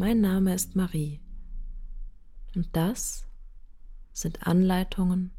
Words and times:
Mein 0.00 0.20
Name 0.20 0.54
ist 0.54 0.76
Marie 0.76 1.20
und 2.54 2.68
das 2.76 3.26
sind 4.12 4.46
Anleitungen 4.46 5.32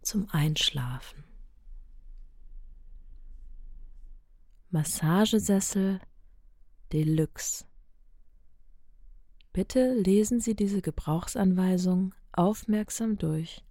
zum 0.00 0.30
Einschlafen. 0.30 1.24
Massagesessel 4.70 6.00
Deluxe. 6.92 7.64
Bitte 9.52 9.92
lesen 9.92 10.38
Sie 10.38 10.54
diese 10.54 10.80
Gebrauchsanweisung 10.80 12.14
aufmerksam 12.30 13.18
durch, 13.18 13.64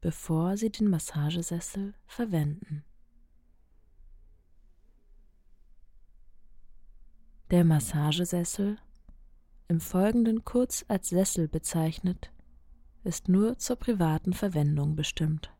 bevor 0.00 0.56
Sie 0.56 0.70
den 0.70 0.90
Massagesessel 0.90 1.94
verwenden. 2.06 2.82
Der 7.52 7.62
Massagesessel, 7.62 8.78
im 9.68 9.80
Folgenden 9.80 10.44
kurz 10.44 10.84
als 10.88 11.08
Sessel 11.08 11.48
bezeichnet, 11.48 12.30
ist 13.04 13.28
nur 13.28 13.58
zur 13.58 13.76
privaten 13.76 14.32
Verwendung 14.32 14.96
bestimmt. 14.96 15.52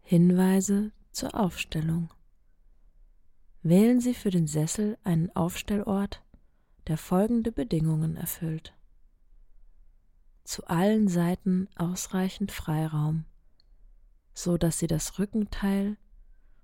Hinweise 0.00 0.92
zur 1.12 1.34
Aufstellung. 1.34 2.12
Wählen 3.62 4.00
Sie 4.00 4.14
für 4.14 4.30
den 4.30 4.46
Sessel 4.46 4.98
einen 5.04 5.34
Aufstellort, 5.36 6.22
der 6.86 6.96
folgende 6.96 7.52
Bedingungen 7.52 8.16
erfüllt. 8.16 8.74
Zu 10.44 10.66
allen 10.66 11.08
Seiten 11.08 11.68
ausreichend 11.76 12.50
Freiraum, 12.50 13.24
so 14.34 14.56
dass 14.56 14.78
Sie 14.78 14.86
das 14.86 15.18
Rückenteil 15.18 15.96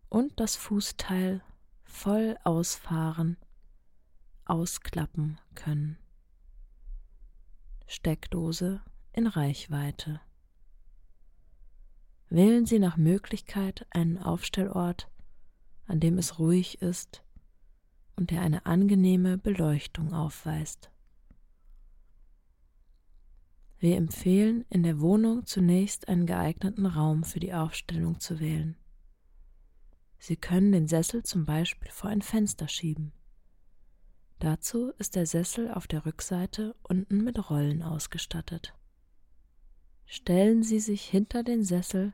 und 0.09 0.41
das 0.41 0.57
Fußteil 0.57 1.43
voll 1.85 2.37
ausfahren, 2.43 3.37
ausklappen 4.47 5.39
können. 5.55 5.99
Steckdose 7.87 8.81
in 9.13 9.27
Reichweite. 9.27 10.21
Wählen 12.29 12.67
Sie 12.67 12.79
nach 12.79 12.97
Möglichkeit 12.97 13.87
einen 13.91 14.19
Aufstellort, 14.19 15.09
an 15.87 16.01
dem 16.01 16.19
es 16.19 16.39
ruhig 16.39 16.83
ist 16.83 17.23
und 18.17 18.31
der 18.31 18.41
eine 18.41 18.67
angenehme 18.67 19.39
Beleuchtung 19.39 20.13
aufweist. 20.13 20.91
Wir 23.79 23.97
empfehlen, 23.97 24.65
in 24.71 24.83
der 24.83 25.01
Wohnung 25.01 25.45
zunächst 25.47 26.09
einen 26.09 26.27
geeigneten 26.27 26.87
Raum 26.87 27.25
für 27.25 27.41
die 27.41 27.53
Aufstellung 27.53 28.19
zu 28.19 28.41
wählen. 28.41 28.77
Sie 30.19 30.37
können 30.37 30.73
den 30.73 30.89
Sessel 30.89 31.23
zum 31.23 31.45
Beispiel 31.45 31.91
vor 31.91 32.11
ein 32.11 32.23
Fenster 32.23 32.69
schieben. 32.69 33.13
Dazu 34.39 34.91
ist 34.99 35.17
der 35.17 35.27
Sessel 35.27 35.71
auf 35.71 35.87
der 35.87 36.05
Rückseite 36.05 36.75
unten 36.83 37.25
mit 37.25 37.51
Rollen 37.51 37.83
ausgestattet. 37.83 38.75
Stellen 40.05 40.63
Sie 40.63 40.81
sich 40.81 41.03
hinter 41.03 41.43
den 41.43 41.65
Sessel 41.65 42.13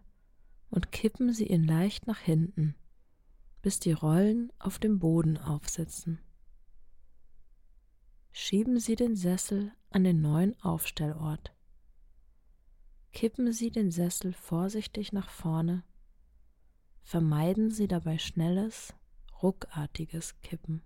und 0.70 0.92
kippen 0.92 1.32
Sie 1.32 1.46
ihn 1.46 1.64
leicht 1.64 2.06
nach 2.06 2.20
hinten 2.20 2.74
bis 3.62 3.78
die 3.78 3.92
Rollen 3.92 4.52
auf 4.58 4.78
dem 4.78 4.98
Boden 4.98 5.38
aufsitzen. 5.38 6.18
Schieben 8.32 8.80
Sie 8.80 8.96
den 8.96 9.14
Sessel 9.14 9.72
an 9.90 10.04
den 10.04 10.20
neuen 10.20 10.60
Aufstellort. 10.62 11.54
Kippen 13.12 13.52
Sie 13.52 13.70
den 13.70 13.90
Sessel 13.90 14.32
vorsichtig 14.32 15.12
nach 15.12 15.30
vorne. 15.30 15.84
Vermeiden 17.02 17.70
Sie 17.70 17.86
dabei 17.86 18.18
schnelles, 18.18 18.94
ruckartiges 19.42 20.40
Kippen. 20.40 20.82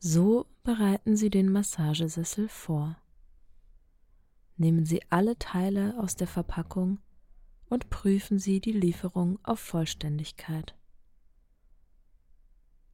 So 0.00 0.46
bereiten 0.62 1.16
Sie 1.16 1.28
den 1.28 1.50
Massagesessel 1.50 2.48
vor. 2.48 2.96
Nehmen 4.56 4.86
Sie 4.86 5.02
alle 5.10 5.38
Teile 5.38 5.98
aus 5.98 6.14
der 6.14 6.28
Verpackung 6.28 7.00
und 7.68 7.90
prüfen 7.90 8.38
Sie 8.38 8.60
die 8.60 8.72
Lieferung 8.72 9.38
auf 9.44 9.58
Vollständigkeit. 9.58 10.76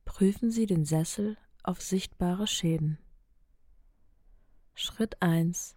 Prüfen 0.07 0.51
Sie 0.51 0.67
den 0.67 0.85
Sessel 0.87 1.37
auf 1.63 1.83
sichtbare 1.83 2.47
Schäden. 2.47 2.99
Schritt 4.75 5.21
1. 5.21 5.77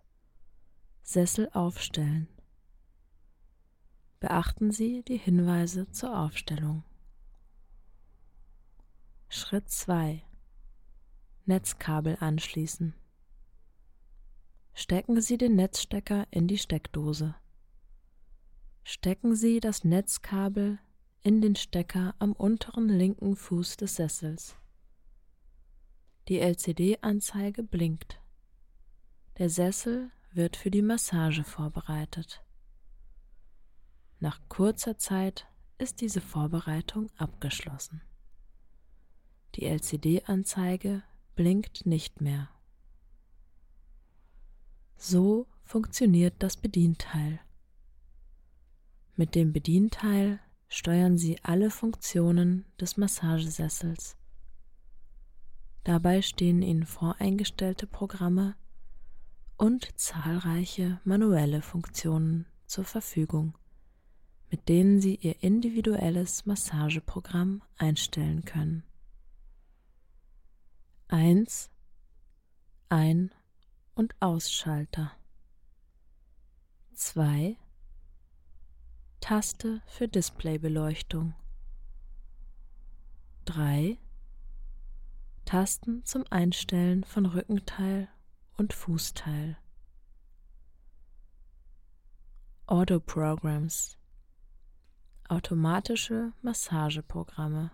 Sessel 1.04 1.50
aufstellen. 1.54 2.28
Beachten 4.20 4.72
Sie 4.72 5.04
die 5.04 5.18
Hinweise 5.18 5.90
zur 5.92 6.18
Aufstellung. 6.18 6.84
Schritt 9.30 9.70
2. 9.70 10.27
Netzkabel 11.48 12.18
anschließen. 12.20 12.94
Stecken 14.74 15.22
Sie 15.22 15.38
den 15.38 15.56
Netzstecker 15.56 16.28
in 16.30 16.48
die 16.48 16.58
Steckdose 16.58 17.36
stecken 18.90 19.36
Sie 19.36 19.60
das 19.60 19.84
Netzkabel 19.84 20.80
in 21.22 21.42
den 21.42 21.58
Stecker 21.58 22.16
am 22.20 22.32
unteren 22.32 22.88
linken 22.88 23.36
Fuß 23.36 23.76
des 23.76 23.98
Sessels. 23.98 24.56
Die 26.30 26.40
LCD-Anzeige 26.40 27.64
blinkt. 27.64 28.22
Der 29.40 29.50
Sessel 29.50 30.10
wird 30.32 30.56
für 30.56 30.72
die 30.72 30.82
Massage 30.82 31.44
vorbereitet. 31.44 32.46
Nach 34.22 34.40
kurzer 34.48 34.98
Zeit 34.98 35.48
ist 35.78 36.00
diese 36.00 36.22
Vorbereitung 36.22 37.12
abgeschlossen. 37.18 38.02
Die 39.56 39.66
LCD-Anzeige 39.66 41.04
blinkt 41.38 41.86
nicht 41.86 42.20
mehr. 42.20 42.50
So 44.98 45.48
funktioniert 45.64 46.34
das 46.40 46.58
Bedienteil. 46.58 47.40
Mit 49.16 49.36
dem 49.36 49.54
Bedienteil 49.54 50.40
steuern 50.68 51.18
Sie 51.18 51.38
alle 51.44 51.70
Funktionen 51.70 52.66
des 52.82 52.98
Massagesessels. 52.98 54.18
Dabei 55.84 56.22
stehen 56.24 56.64
Ihnen 56.64 56.86
voreingestellte 56.86 57.86
Programme 57.86 58.56
und 59.58 59.88
zahlreiche 59.96 61.00
manuelle 61.04 61.62
Funktionen 61.62 62.48
zur 62.66 62.84
Verfügung, 62.84 63.56
mit 64.50 64.68
denen 64.70 65.00
Sie 65.00 65.16
Ihr 65.16 65.42
individuelles 65.44 66.48
Massageprogramm 66.48 67.62
einstellen 67.78 68.44
können. 68.44 68.87
1. 71.10 71.70
Ein- 72.90 73.34
und 73.96 74.14
Ausschalter 74.20 75.14
2. 76.96 77.56
Taste 79.22 79.82
für 79.88 80.10
Displaybeleuchtung. 80.10 81.34
3. 83.46 83.98
Tasten 85.46 86.04
zum 86.04 86.26
Einstellen 86.30 87.06
von 87.06 87.26
Rückenteil 87.26 88.10
und 88.58 88.74
Fußteil. 88.74 89.58
Auto 92.66 93.00
Programs 93.00 93.98
Automatische 95.30 96.34
Massageprogramme. 96.42 97.72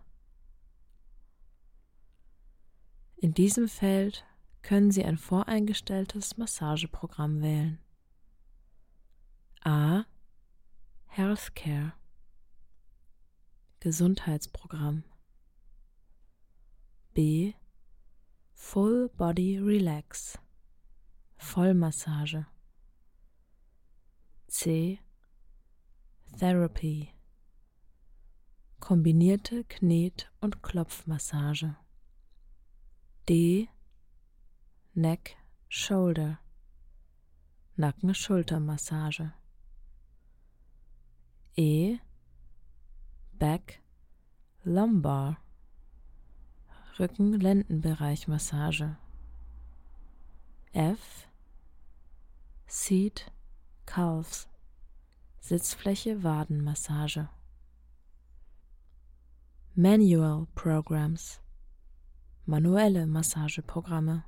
In 3.23 3.33
diesem 3.33 3.69
Feld 3.69 4.25
können 4.63 4.91
Sie 4.91 5.05
ein 5.05 5.17
voreingestelltes 5.17 6.35
Massageprogramm 6.35 7.41
wählen. 7.41 7.79
A. 9.61 10.03
Healthcare. 11.05 11.93
Gesundheitsprogramm. 13.79 15.05
B. 17.13 17.53
Full 18.51 19.07
Body 19.15 19.57
Relax. 19.57 20.37
Vollmassage. 21.37 22.45
C. 24.47 24.99
Therapy. 26.37 27.07
Kombinierte 28.81 29.63
Knet- 29.63 30.29
und 30.41 30.61
Klopfmassage 30.61 31.77
D. 33.25 33.69
Neck, 34.95 35.37
Shoulder, 35.69 36.39
Nacken-Schultermassage. 37.79 39.31
E. 41.55 41.99
Back, 43.39 43.79
Lumbar, 44.65 45.37
Rücken-Lendenbereich-Massage. 46.99 48.97
F. 50.73 51.27
Seat, 52.67 53.31
Calves, 53.85 54.49
Sitzfläche, 55.39 56.23
Wadenmassage. 56.23 57.29
Manual 59.75 60.47
Programs, 60.55 61.39
manuelle 62.45 63.07
Massageprogramme. 63.07 64.25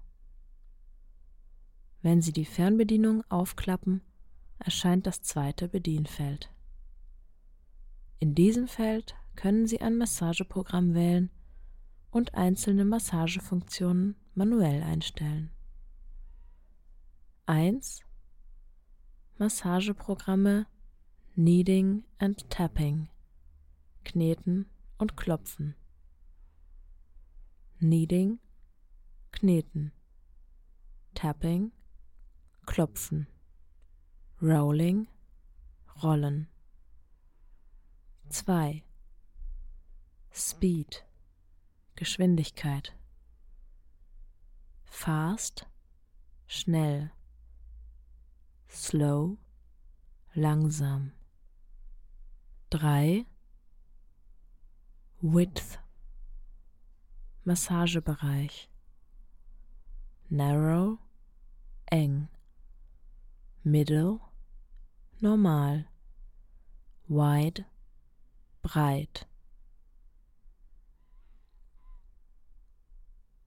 Wenn 2.01 2.21
Sie 2.21 2.31
die 2.31 2.45
Fernbedienung 2.45 3.23
aufklappen, 3.29 4.01
erscheint 4.59 5.05
das 5.05 5.21
zweite 5.21 5.67
Bedienfeld. 5.67 6.51
In 8.19 8.35
diesem 8.35 8.67
Feld 8.67 9.15
können 9.35 9.67
Sie 9.67 9.81
ein 9.81 9.97
Massageprogramm 9.97 10.93
wählen 10.93 11.29
und 12.11 12.35
einzelne 12.35 12.85
Massagefunktionen 12.85 14.15
manuell 14.33 14.81
einstellen. 14.83 15.51
1. 17.47 18.01
Massageprogramme 19.37 20.67
Kneading 21.33 22.05
and 22.17 22.49
Tapping 22.49 23.09
Kneten 24.05 24.69
und 24.97 25.17
Klopfen 25.17 25.75
Kneading 27.81 28.39
Kneten. 29.33 29.91
Tapping 31.13 31.73
Klopfen. 32.65 33.27
Rolling 34.41 35.07
Rollen. 36.01 36.47
2. 38.29 38.81
Speed 40.31 41.03
Geschwindigkeit. 41.97 42.93
Fast 44.85 45.65
schnell. 46.47 47.11
Slow 48.69 49.37
langsam. 50.33 51.11
3. 52.69 53.25
Width 55.21 55.77
Massagebereich. 57.45 58.67
Narrow 60.29 60.97
eng. 61.91 62.27
Middle 63.63 64.21
normal. 65.21 65.85
Wide 67.07 67.65
breit. 68.63 69.25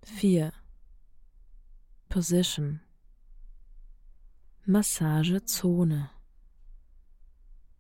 4. 0.04 0.52
Position. 2.08 2.80
Massagezone. 4.66 6.10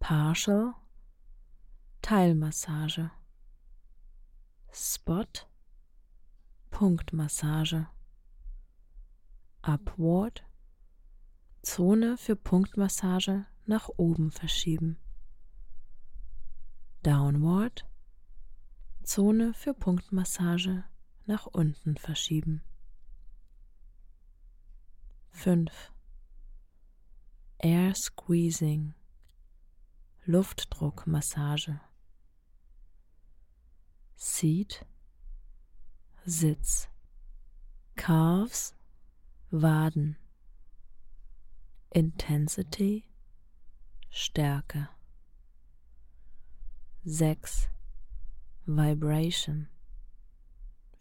Partial 0.00 0.74
Teilmassage. 2.02 3.10
Spot 4.72 5.44
Punktmassage 6.70 7.88
Upward 9.62 10.44
Zone 11.62 12.16
für 12.16 12.36
Punktmassage 12.36 13.46
nach 13.66 13.88
oben 13.96 14.30
verschieben. 14.30 14.98
Downward 17.02 17.84
Zone 19.02 19.54
für 19.54 19.74
Punktmassage 19.74 20.84
nach 21.26 21.46
unten 21.46 21.96
verschieben. 21.96 22.62
5. 25.30 25.92
Air 27.58 27.94
Squeezing 27.94 28.94
Luftdruckmassage 30.24 31.80
Seat 34.16 34.84
Sitz. 36.28 36.88
Calves 37.96 38.74
Waden. 39.50 40.16
Intensity 41.94 43.06
Stärke. 44.12 44.88
6. 47.06 47.68
Vibration. 48.66 49.68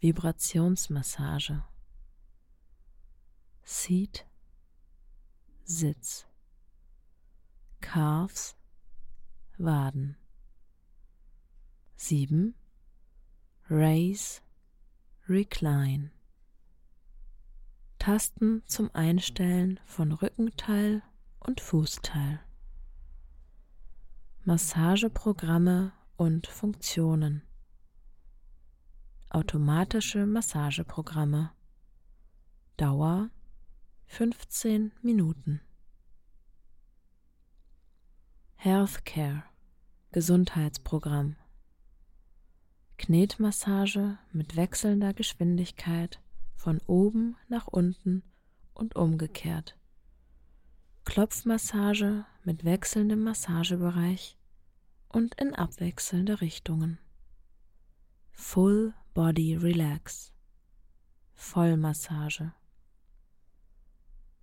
Vibrationsmassage. 0.02 1.62
Seat 3.64 4.24
Sitz. 5.66 6.24
Calves 7.82 8.54
Waden. 9.60 10.14
7. 11.98 12.54
Raise 13.68 14.40
Recline 15.30 16.10
Tasten 17.98 18.62
zum 18.64 18.90
Einstellen 18.94 19.78
von 19.84 20.12
Rückenteil 20.12 21.02
und 21.40 21.60
Fußteil. 21.60 22.40
Massageprogramme 24.44 25.92
und 26.16 26.46
Funktionen. 26.46 27.42
Automatische 29.28 30.24
Massageprogramme. 30.24 31.50
Dauer 32.78 33.28
15 34.06 34.92
Minuten. 35.02 35.60
Healthcare 38.56 39.42
Gesundheitsprogramm. 40.10 41.36
Knetmassage 42.98 44.18
mit 44.32 44.56
wechselnder 44.56 45.14
Geschwindigkeit 45.14 46.20
von 46.56 46.80
oben 46.86 47.36
nach 47.48 47.68
unten 47.68 48.22
und 48.74 48.96
umgekehrt. 48.96 49.78
Klopfmassage 51.04 52.26
mit 52.44 52.64
wechselndem 52.64 53.22
Massagebereich 53.22 54.36
und 55.08 55.40
in 55.40 55.54
abwechselnde 55.54 56.40
Richtungen. 56.40 56.98
Full 58.32 58.92
Body 59.14 59.54
Relax. 59.54 60.32
Vollmassage. 61.34 62.52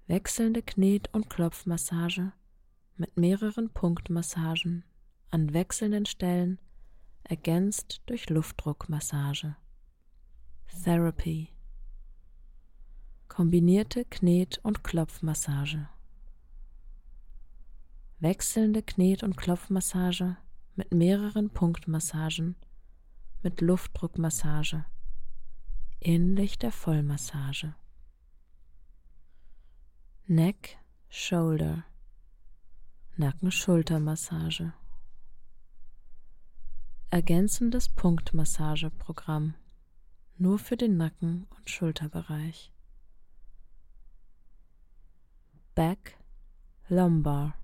Wechselnde 0.07 0.61
Knet- 0.61 1.09
und 1.11 1.29
Klopfmassage 1.29 2.31
mit 2.95 3.17
mehreren 3.17 3.69
Punktmassagen 3.69 4.85
an 5.29 5.53
wechselnden 5.53 6.05
Stellen, 6.05 6.59
ergänzt 7.25 8.01
durch 8.05 8.29
Luftdruckmassage. 8.29 9.55
Therapy. 10.83 11.49
Kombinierte 13.27 14.05
Knet- 14.05 14.59
und 14.59 14.83
Klopfmassage. 14.83 15.89
Wechselnde 18.19 18.81
Knet- 18.81 19.23
und 19.23 19.35
Klopfmassage 19.35 20.37
mit 20.75 20.93
mehreren 20.93 21.49
Punktmassagen 21.49 22.55
mit 23.43 23.61
Luftdruckmassage, 23.61 24.85
ähnlich 26.01 26.57
der 26.57 26.71
Vollmassage. 26.71 27.75
Neck, 30.25 30.79
Shoulder, 31.09 31.85
Nacken-Schultermassage. 33.17 34.73
Ergänzendes 37.09 37.89
Punktmassageprogramm. 37.89 39.55
Nur 40.37 40.59
für 40.59 40.75
den 40.75 40.97
Nacken- 40.97 41.47
und 41.55 41.69
Schulterbereich. 41.69 42.73
Back, 45.75 46.17
Lumbar, 46.89 47.55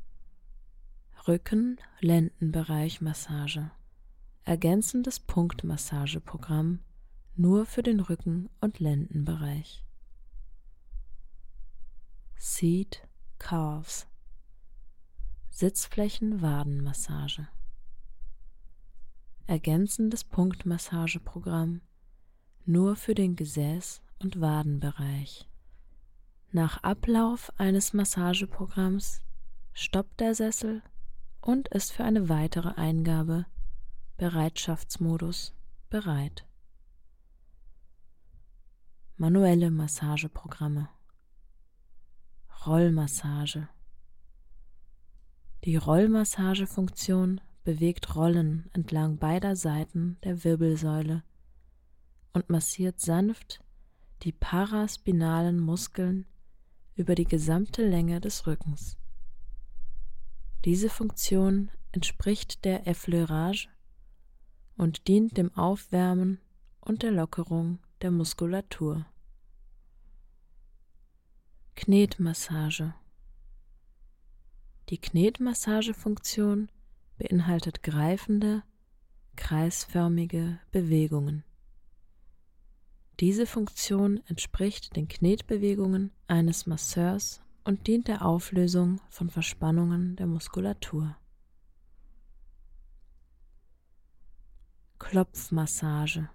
Rücken-Lendenbereich-Massage 1.28 3.72
ergänzendes 4.44 5.20
Punktmassageprogramm. 5.20 6.80
Nur 7.36 7.66
für 7.66 7.84
den 7.84 8.00
Rücken- 8.00 8.50
und 8.60 8.80
Lendenbereich. 8.80 9.86
Seat 12.38 13.08
Calves. 13.40 14.08
Sitzflächen-Wadenmassage 15.50 17.48
ergänzendes 19.52 20.24
Punktmassageprogramm 20.24 21.82
nur 22.66 22.96
für 22.96 23.14
den 23.14 23.36
Gesäß- 23.36 24.00
und 24.20 24.40
Wadenbereich. 24.40 25.46
Nach 26.54 26.82
Ablauf 26.84 27.52
eines 27.60 27.92
Massageprogramms 27.92 29.20
stoppt 29.74 30.22
der 30.22 30.36
Sessel 30.36 30.82
und 31.42 31.68
ist 31.68 31.92
für 31.92 32.06
eine 32.06 32.30
weitere 32.30 32.76
Eingabe 32.76 33.46
Bereitschaftsmodus 34.16 35.54
bereit. 35.90 36.46
Manuelle 39.18 39.70
Massageprogramme 39.70 40.88
Rollmassage 42.66 43.68
Die 45.66 45.76
Rollmassagefunktion 45.76 47.42
bewegt 47.64 48.16
Rollen 48.16 48.70
entlang 48.74 49.18
beider 49.18 49.56
Seiten 49.56 50.18
der 50.24 50.44
Wirbelsäule 50.44 51.24
und 52.34 52.50
massiert 52.50 53.00
sanft 53.00 53.64
die 54.24 54.32
paraspinalen 54.32 55.60
Muskeln 55.60 56.26
über 56.96 57.16
die 57.16 57.26
gesamte 57.26 57.88
Länge 57.88 58.22
des 58.22 58.46
Rückens. 58.48 58.98
Diese 60.66 60.90
Funktion 60.90 61.72
entspricht 61.92 62.64
der 62.66 62.88
Effleurage 62.88 63.68
und 64.78 65.08
dient 65.08 65.38
dem 65.38 65.56
Aufwärmen 65.56 66.40
und 66.80 67.04
der 67.04 67.12
Lockerung 67.12 67.80
der 68.02 68.12
Muskulatur. 68.12 69.06
Knetmassage 71.76 72.94
Die 74.90 75.00
Knetmassagefunktion 75.00 76.70
beinhaltet 77.22 77.84
greifende, 77.84 78.64
kreisförmige 79.36 80.60
Bewegungen. 80.72 81.44
Diese 83.20 83.46
Funktion 83.46 84.22
entspricht 84.26 84.96
den 84.96 85.08
Knetbewegungen 85.08 86.10
eines 86.26 86.66
Masseurs 86.66 87.42
und 87.64 87.86
dient 87.86 88.08
der 88.08 88.26
Auflösung 88.26 89.02
von 89.10 89.30
Verspannungen 89.30 90.16
der 90.16 90.26
Muskulatur. 90.26 91.16
Klopfmassage 94.98 96.28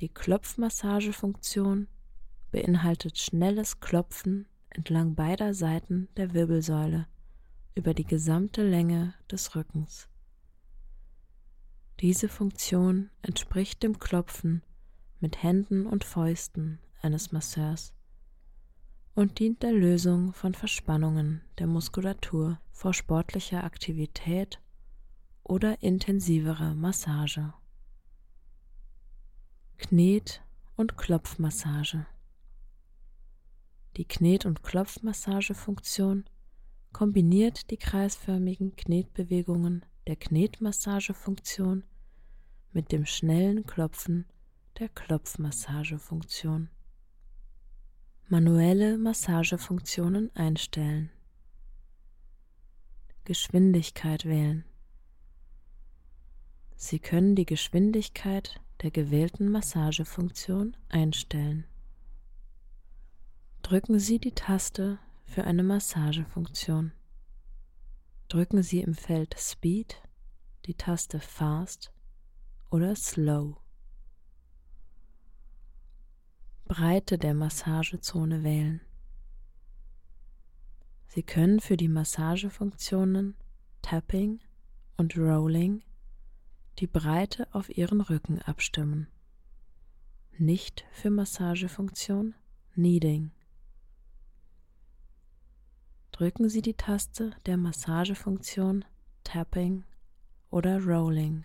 Die 0.00 0.08
Klopfmassagefunktion 0.08 1.86
beinhaltet 2.50 3.18
schnelles 3.18 3.80
Klopfen 3.80 4.46
entlang 4.70 5.14
beider 5.14 5.52
Seiten 5.52 6.08
der 6.16 6.32
Wirbelsäule 6.32 7.06
über 7.78 7.94
die 7.94 8.04
gesamte 8.04 8.68
Länge 8.68 9.14
des 9.30 9.54
Rückens. 9.54 10.08
Diese 12.00 12.28
Funktion 12.28 13.08
entspricht 13.22 13.84
dem 13.84 14.00
Klopfen 14.00 14.62
mit 15.20 15.42
Händen 15.44 15.86
und 15.86 16.04
Fäusten 16.04 16.80
eines 17.02 17.30
Masseurs 17.30 17.94
und 19.14 19.38
dient 19.38 19.62
der 19.62 19.72
Lösung 19.72 20.32
von 20.32 20.54
Verspannungen 20.54 21.40
der 21.58 21.68
Muskulatur 21.68 22.60
vor 22.72 22.94
sportlicher 22.94 23.62
Aktivität 23.62 24.60
oder 25.44 25.80
intensiverer 25.80 26.74
Massage. 26.74 27.52
Knet- 29.78 30.40
und 30.74 30.96
Klopfmassage 30.96 32.06
Die 33.96 34.04
Knet- 34.04 34.46
und 34.46 34.64
Klopfmassagefunktion 34.64 36.24
kombiniert 36.92 37.70
die 37.70 37.76
kreisförmigen 37.76 38.76
Knetbewegungen 38.76 39.84
der 40.06 40.16
Knetmassagefunktion 40.16 41.84
mit 42.72 42.92
dem 42.92 43.06
schnellen 43.06 43.66
Klopfen 43.66 44.26
der 44.78 44.88
Klopfmassagefunktion. 44.88 46.70
Manuelle 48.28 48.98
Massagefunktionen 48.98 50.34
einstellen. 50.34 51.10
Geschwindigkeit 53.24 54.24
wählen. 54.24 54.64
Sie 56.76 56.98
können 56.98 57.34
die 57.34 57.46
Geschwindigkeit 57.46 58.60
der 58.82 58.90
gewählten 58.90 59.50
Massagefunktion 59.50 60.76
einstellen. 60.88 61.64
Drücken 63.62 63.98
Sie 63.98 64.18
die 64.18 64.32
Taste 64.32 64.98
für 65.28 65.44
eine 65.44 65.62
Massagefunktion. 65.62 66.92
Drücken 68.28 68.62
Sie 68.62 68.80
im 68.80 68.94
Feld 68.94 69.36
Speed 69.38 70.02
die 70.64 70.74
Taste 70.74 71.20
Fast 71.20 71.92
oder 72.70 72.96
Slow. 72.96 73.56
Breite 76.64 77.18
der 77.18 77.34
Massagezone 77.34 78.42
wählen. 78.42 78.80
Sie 81.08 81.22
können 81.22 81.60
für 81.60 81.76
die 81.76 81.88
Massagefunktionen 81.88 83.36
Tapping 83.82 84.40
und 84.96 85.16
Rolling 85.16 85.82
die 86.78 86.86
Breite 86.86 87.46
auf 87.52 87.68
Ihren 87.76 88.00
Rücken 88.00 88.40
abstimmen. 88.42 89.08
Nicht 90.38 90.84
für 90.90 91.10
Massagefunktion 91.10 92.34
Kneading. 92.74 93.32
Drücken 96.18 96.48
Sie 96.48 96.62
die 96.62 96.74
Taste 96.74 97.30
der 97.46 97.56
Massagefunktion 97.56 98.84
Tapping 99.22 99.84
oder 100.50 100.82
Rolling. 100.82 101.44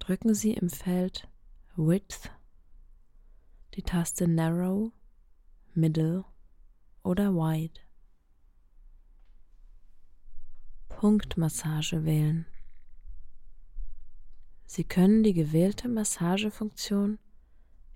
Drücken 0.00 0.34
Sie 0.34 0.52
im 0.52 0.68
Feld 0.68 1.28
Width 1.76 2.32
die 3.74 3.82
Taste 3.82 4.26
Narrow, 4.26 4.90
Middle 5.74 6.24
oder 7.04 7.32
Wide. 7.34 7.78
Punktmassage 10.88 12.04
wählen. 12.04 12.46
Sie 14.64 14.82
können 14.82 15.22
die 15.22 15.34
gewählte 15.34 15.88
Massagefunktion 15.88 17.20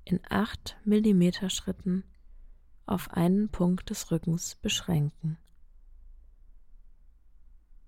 in 0.05 0.21
8 0.29 0.77
mm 0.85 1.49
Schritten 1.49 2.05
auf 2.87 3.11
einen 3.13 3.49
Punkt 3.49 3.91
des 3.91 4.11
Rückens 4.11 4.57
beschränken. 4.57 5.39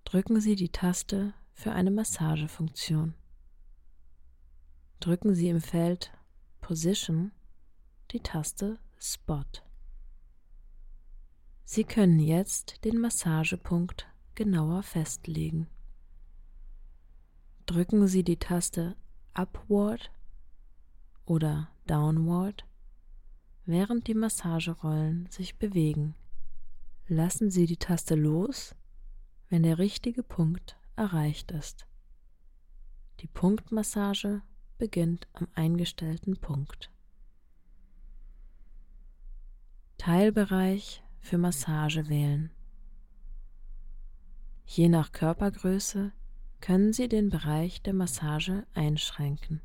Drücken 0.05 0.41
Sie 0.41 0.57
die 0.57 0.69
Taste 0.69 1.35
für 1.55 1.73
eine 1.73 1.91
Massagefunktion. 1.91 3.15
Drücken 5.01 5.35
Sie 5.35 5.49
im 5.49 5.61
Feld 5.61 6.13
Position 6.61 7.33
die 8.11 8.21
Taste 8.21 8.79
Spot. 8.99 9.45
Sie 11.65 11.85
können 11.85 12.19
jetzt 12.19 12.85
den 12.85 12.99
Massagepunkt 12.99 14.07
genauer 14.35 14.83
festlegen. 14.83 15.67
Drücken 17.67 18.07
Sie 18.07 18.23
die 18.23 18.37
Taste 18.37 18.97
Upward 19.35 20.11
oder 21.25 21.69
Downward, 21.87 22.67
während 23.65 24.07
die 24.07 24.15
Massagerollen 24.15 25.27
sich 25.31 25.59
bewegen. 25.59 26.15
Lassen 27.09 27.51
Sie 27.51 27.67
die 27.67 27.77
Taste 27.77 28.15
los, 28.15 28.75
wenn 29.49 29.63
der 29.63 29.79
richtige 29.79 30.23
Punkt 30.23 30.77
erreicht 30.97 31.51
ist. 31.53 31.87
Die 33.21 33.29
Punktmassage 33.29 34.43
beginnt 34.79 35.29
am 35.35 35.47
eingestellten 35.55 36.37
Punkt. 36.39 36.91
Teilbereich 39.99 41.05
für 41.21 41.39
Massage 41.39 42.09
wählen. 42.09 42.51
Je 44.67 44.89
nach 44.89 45.13
Körpergröße 45.13 46.13
können 46.61 46.93
Sie 46.93 47.09
den 47.09 47.29
Bereich 47.29 47.83
der 47.83 47.93
Massage 47.93 48.67
einschränken. 48.75 49.61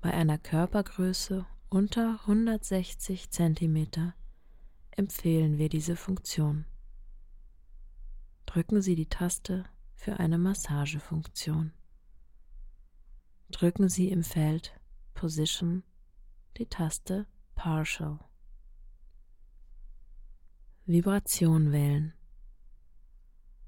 Bei 0.00 0.14
einer 0.14 0.38
Körpergröße 0.38 1.44
unter 1.68 2.20
160 2.22 3.30
cm 3.30 4.12
empfehlen 4.92 5.58
wir 5.58 5.68
diese 5.68 5.96
Funktion. 5.96 6.64
Drücken 8.46 8.80
Sie 8.80 8.94
die 8.94 9.08
Taste 9.08 9.64
für 9.94 10.18
eine 10.20 10.38
Massagefunktion. 10.38 11.72
Drücken 13.50 13.88
Sie 13.88 14.10
im 14.10 14.22
Feld 14.22 14.78
Position 15.14 15.82
die 16.56 16.66
Taste 16.66 17.26
Partial. 17.54 18.18
Vibration 20.86 21.72
wählen. 21.72 22.12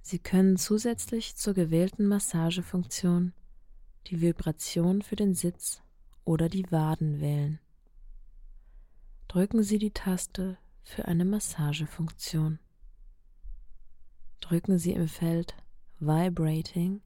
Sie 0.02 0.20
können 0.20 0.56
zusätzlich 0.56 1.36
zur 1.36 1.52
gewählten 1.52 2.06
Massagefunktion 2.06 3.34
die 4.06 4.20
Vibration 4.20 5.02
für 5.02 5.16
den 5.16 5.34
Sitz 5.34 5.82
oder 6.24 6.48
die 6.48 6.70
Waden 6.70 7.20
wählen. 7.20 7.58
Drücken 9.28 9.62
Sie 9.62 9.78
die 9.78 9.90
Taste 9.90 10.56
für 10.82 11.04
eine 11.04 11.26
Massagefunktion. 11.26 12.58
Drücken 14.40 14.78
Sie 14.78 14.92
im 14.92 15.06
Feld 15.06 15.54
Vibrating 16.00 17.02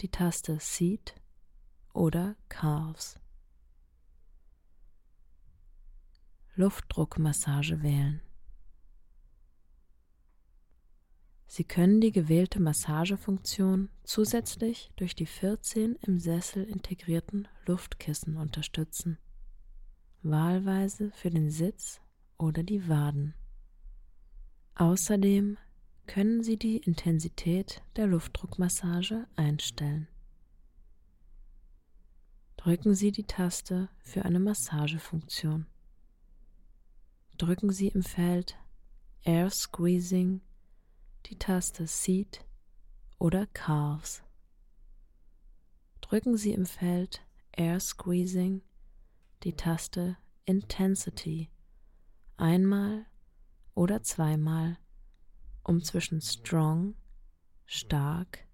die 0.00 0.10
Taste 0.10 0.58
Seat 0.60 1.14
oder 1.94 2.36
Calves. 2.50 3.18
Luftdruckmassage 6.54 7.82
wählen. 7.82 8.20
Sie 11.46 11.64
können 11.64 12.02
die 12.02 12.12
gewählte 12.12 12.60
Massagefunktion 12.60 13.88
zusätzlich 14.04 14.90
durch 14.96 15.14
die 15.14 15.26
14 15.26 15.96
im 16.02 16.18
Sessel 16.18 16.64
integrierten 16.64 17.48
Luftkissen 17.64 18.36
unterstützen, 18.36 19.16
wahlweise 20.22 21.10
für 21.12 21.30
den 21.30 21.50
Sitz 21.50 22.00
oder 22.38 22.62
die 22.62 22.88
Waden. 22.88 23.34
Außerdem 24.74 25.58
können 26.06 26.42
Sie 26.42 26.56
die 26.56 26.78
Intensität 26.78 27.82
der 27.96 28.06
Luftdruckmassage 28.06 29.26
einstellen. 29.36 30.08
Drücken 32.56 32.94
Sie 32.94 33.12
die 33.12 33.24
Taste 33.24 33.88
für 34.02 34.24
eine 34.24 34.38
Massagefunktion. 34.38 35.66
Drücken 37.38 37.70
Sie 37.70 37.88
im 37.88 38.02
Feld 38.02 38.56
Air 39.24 39.50
Squeezing 39.50 40.40
die 41.26 41.38
Taste 41.38 41.86
Seat 41.86 42.44
oder 43.18 43.46
Calves. 43.46 44.22
Drücken 46.00 46.36
Sie 46.36 46.52
im 46.52 46.66
Feld 46.66 47.22
Air 47.52 47.80
Squeezing 47.80 48.62
die 49.44 49.54
Taste 49.54 50.16
Intensity 50.44 51.50
einmal 52.36 53.06
oder 53.74 54.02
zweimal, 54.02 54.78
um 55.62 55.82
zwischen 55.82 56.20
strong, 56.20 56.94
stark 57.66 58.46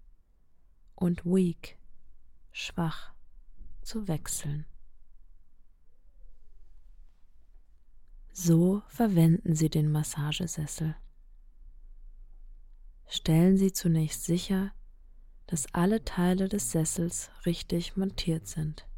und 0.95 1.25
weak, 1.25 1.77
schwach 2.51 3.13
zu 3.81 4.07
wechseln. 4.07 4.65
So 8.31 8.83
verwenden 8.87 9.55
Sie 9.55 9.69
den 9.69 9.91
Massagesessel. 9.91 10.95
Stellen 13.07 13.57
Sie 13.57 13.73
zunächst 13.73 14.23
sicher, 14.23 14.71
dass 15.47 15.73
alle 15.73 16.05
Teile 16.05 16.47
des 16.47 16.71
Sessels 16.71 17.31
richtig 17.45 17.97
montiert 17.97 18.47
sind. 18.47 18.88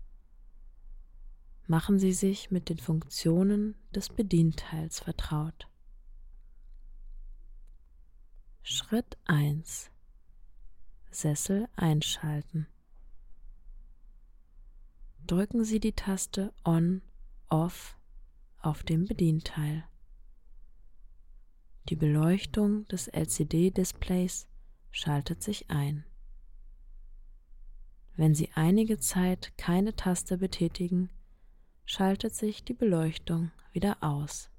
Machen 1.68 2.00
Sie 2.00 2.13
sich 2.13 2.51
mit 2.51 2.70
den 2.70 2.77
Funktionen 2.77 3.75
des 3.96 4.10
Bedienteils 4.10 5.00
vertraut. 5.00 5.68
Schritt 8.63 9.18
1 9.25 9.89
Sessel 11.12 11.68
einschalten. 11.75 12.68
Drücken 15.27 15.63
Sie 15.63 15.80
die 15.80 15.94
Taste 15.94 16.53
On, 16.63 17.01
Off 17.50 17.98
auf 18.60 18.84
dem 18.84 19.06
Bedienteil. 19.06 19.84
Die 21.89 21.96
Beleuchtung 21.96 22.88
des 22.88 23.08
LCD-Displays 23.08 24.48
schaltet 24.91 25.41
sich 25.41 25.70
ein. 25.70 26.06
Wenn 28.15 28.36
Sie 28.36 28.50
einige 28.53 29.00
Zeit 29.00 29.53
keine 29.58 29.96
Taste 29.96 30.38
betätigen, 30.38 31.10
schaltet 31.92 32.34
sich 32.34 32.64
die 32.64 32.74
Beleuchtung 32.74 33.52
wieder 33.74 33.98
aus. 34.02 34.50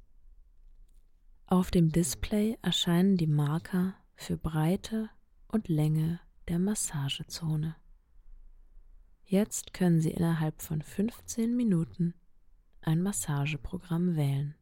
Auf 1.46 1.70
dem 1.70 1.90
Display 1.90 2.58
erscheinen 2.60 3.16
die 3.16 3.26
Marker 3.26 3.94
für 4.14 4.36
Breite 4.36 5.08
und 5.48 5.68
Länge 5.68 6.20
der 6.48 6.58
Massagezone. 6.58 7.74
Jetzt 9.24 9.72
können 9.72 10.02
Sie 10.02 10.10
innerhalb 10.10 10.60
von 10.60 10.82
15 10.82 11.56
Minuten 11.56 12.12
ein 12.82 13.00
Massageprogramm 13.00 14.14
wählen. 14.14 14.54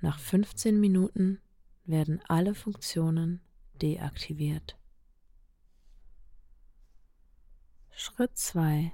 Nach 0.00 0.20
15 0.20 0.78
Minuten 0.78 1.40
werden 1.86 2.20
alle 2.28 2.54
Funktionen 2.54 3.40
deaktiviert. 3.82 4.78
Schritt 7.90 8.38
2 8.38 8.92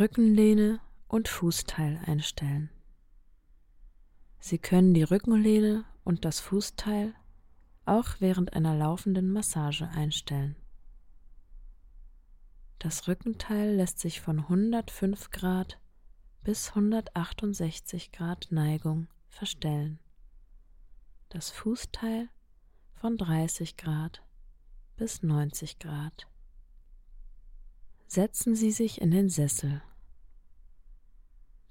Rückenlehne 0.00 0.80
und 1.12 1.28
Fußteil 1.28 2.00
einstellen. 2.06 2.70
Sie 4.40 4.56
können 4.58 4.94
die 4.94 5.02
Rückenlehne 5.02 5.84
und 6.04 6.24
das 6.24 6.40
Fußteil 6.40 7.14
auch 7.84 8.08
während 8.20 8.54
einer 8.54 8.74
laufenden 8.74 9.30
Massage 9.30 9.86
einstellen. 9.88 10.56
Das 12.78 13.08
Rückenteil 13.08 13.74
lässt 13.74 13.98
sich 13.98 14.22
von 14.22 14.38
105 14.38 15.30
Grad 15.30 15.78
bis 16.44 16.70
168 16.70 18.10
Grad 18.12 18.46
Neigung 18.50 19.06
verstellen. 19.28 19.98
Das 21.28 21.50
Fußteil 21.50 22.30
von 22.94 23.18
30 23.18 23.76
Grad 23.76 24.22
bis 24.96 25.22
90 25.22 25.78
Grad. 25.78 26.26
Setzen 28.06 28.56
Sie 28.56 28.70
sich 28.70 29.00
in 29.02 29.10
den 29.10 29.28
Sessel. 29.28 29.82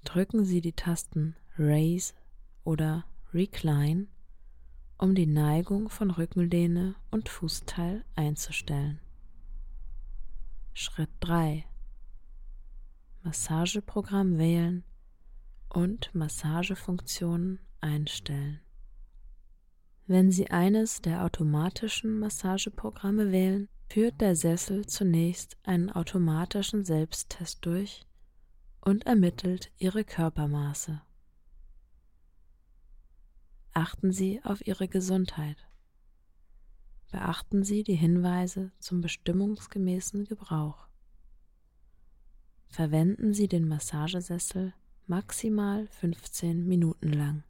Drücken 0.04 0.44
Sie 0.44 0.60
die 0.60 0.72
Tasten 0.72 1.36
Raise 1.58 2.12
oder 2.64 3.04
Recline, 3.32 4.08
um 4.98 5.14
die 5.14 5.26
Neigung 5.26 5.88
von 5.88 6.10
Rückenlehne 6.10 6.94
und 7.10 7.28
Fußteil 7.28 8.04
einzustellen. 8.14 9.00
Schritt 10.74 11.10
3. 11.20 11.64
Massageprogramm 13.22 14.38
wählen 14.38 14.84
und 15.68 16.14
Massagefunktionen 16.14 17.60
einstellen. 17.80 18.60
Wenn 20.06 20.30
Sie 20.30 20.50
eines 20.50 21.00
der 21.00 21.24
automatischen 21.24 22.18
Massageprogramme 22.18 23.32
wählen, 23.32 23.68
führt 23.88 24.20
der 24.20 24.36
Sessel 24.36 24.86
zunächst 24.86 25.56
einen 25.62 25.90
automatischen 25.90 26.84
Selbsttest 26.84 27.64
durch 27.64 28.04
und 28.82 29.06
ermittelt 29.06 29.70
Ihre 29.78 30.04
Körpermaße. 30.04 31.00
Achten 33.72 34.12
Sie 34.12 34.42
auf 34.44 34.66
Ihre 34.66 34.88
Gesundheit. 34.88 35.56
Beachten 37.10 37.62
Sie 37.62 37.84
die 37.84 37.94
Hinweise 37.94 38.72
zum 38.80 39.00
bestimmungsgemäßen 39.00 40.24
Gebrauch. 40.24 40.88
Verwenden 42.68 43.32
Sie 43.32 43.48
den 43.48 43.68
Massagesessel 43.68 44.74
maximal 45.06 45.86
15 45.88 46.66
Minuten 46.66 47.12
lang. 47.12 47.44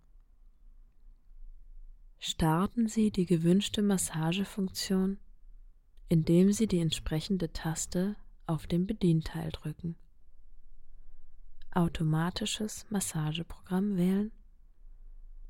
Starten 2.18 2.88
Sie 2.88 3.10
die 3.10 3.26
gewünschte 3.26 3.82
Massagefunktion, 3.82 5.18
indem 6.08 6.52
Sie 6.52 6.66
die 6.66 6.80
entsprechende 6.80 7.52
Taste 7.52 8.16
auf 8.46 8.66
dem 8.66 8.86
Bedienteil 8.86 9.50
drücken. 9.50 9.96
Automatisches 11.74 12.86
Massageprogramm 12.90 13.96
wählen. 13.96 14.30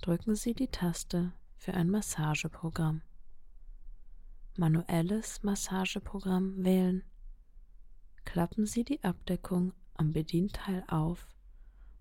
Drücken 0.01 0.35
Sie 0.35 0.55
die 0.55 0.69
Taste 0.69 1.33
für 1.57 1.75
ein 1.75 1.91
Massageprogramm 1.91 3.03
manuelles 4.59 5.43
Massageprogramm 5.43 6.65
wählen. 6.65 7.03
Klappen 8.25 8.67
Sie 8.67 8.85
die 8.85 9.03
Abdeckung 9.03 9.73
am 9.95 10.13
Bedienteil 10.13 10.85
auf 10.89 11.27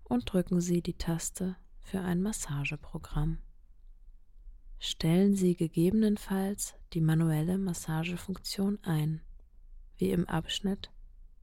und 0.04 0.30
drücken 0.30 0.60
Sie 0.60 0.82
die 0.82 0.96
Taste 0.96 1.56
für 1.80 2.00
ein 2.00 2.22
Massageprogramm. 2.22 3.38
Stellen 4.78 5.34
Sie 5.34 5.54
gegebenenfalls 5.54 6.74
die 6.92 7.00
manuelle 7.00 7.58
Massagefunktion 7.58 8.78
ein, 8.82 9.22
wie 9.96 10.10
im 10.10 10.28
Abschnitt 10.28 10.90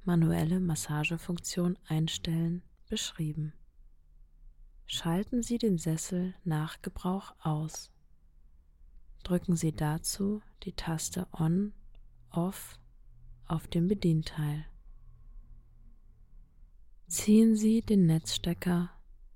Manuelle 0.06 0.60
Massagefunktion 0.60 1.78
einstellen 1.88 2.63
beschrieben. 2.89 3.54
Schalten 4.86 5.43
Sie 5.43 5.58
den 5.58 5.78
Sessel 5.78 6.34
nach 6.43 6.82
Gebrauch 6.82 7.34
aus 7.39 7.91
drücken 9.30 9.56
Sie 9.56 9.71
dazu 9.71 10.41
die 10.63 10.73
Taste 10.73 11.28
On, 11.34 11.71
Off 12.32 12.80
auf 13.45 13.67
dem 13.67 13.88
Bedienteil. 13.88 14.65
Ziehen 17.08 17.56
Sie 17.56 17.82
den 17.82 18.08
Netzstecker 18.08 18.89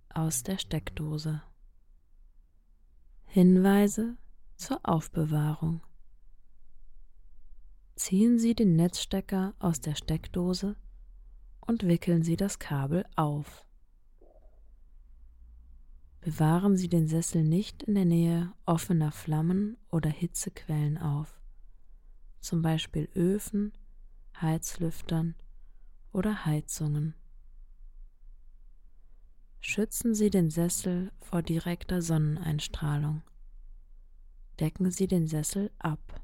aus 0.09 0.43
der 0.43 0.57
Steckdose. 0.57 1.41
Hinweise 3.25 4.17
zur 4.55 4.79
Aufbewahrung. 4.83 5.81
Ziehen 7.95 8.37
Sie 8.37 8.55
den 8.55 8.75
Netzstecker 8.75 9.53
aus 9.59 9.79
der 9.79 9.93
Steckdose 9.93 10.75
und 11.65 11.87
wickeln 11.87 12.23
Sie 12.23 12.35
das 12.35 12.59
Kabel 12.59 13.05
auf. 13.15 13.65
Bewahren 16.21 16.77
Sie 16.77 16.87
den 16.87 17.07
Sessel 17.07 17.43
nicht 17.43 17.83
in 17.83 17.95
der 17.95 18.05
Nähe 18.05 18.53
offener 18.65 19.11
Flammen 19.11 19.77
oder 19.89 20.09
Hitzequellen 20.09 20.97
auf, 20.97 21.41
zum 22.39 22.61
Beispiel 22.61 23.09
Öfen, 23.13 23.73
Heizlüftern 24.39 25.35
oder 26.13 26.45
Heizungen. 26.45 27.13
Schützen 29.59 30.13
Sie 30.13 30.29
den 30.29 30.49
Sessel 30.49 31.11
vor 31.19 31.41
direkter 31.41 32.01
Sonneneinstrahlung. 32.01 33.21
Decken 34.59 34.91
Sie 34.91 35.07
den 35.07 35.27
Sessel 35.27 35.71
ab. 35.79 36.21